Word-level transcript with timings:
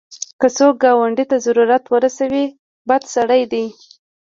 که 0.39 0.47
څوک 0.57 0.75
ګاونډي 0.83 1.25
ته 1.31 1.37
ضرر 1.45 1.69
ورسوي، 1.93 2.45
بد 2.87 3.03
سړی 3.15 3.41
دی 3.51 3.65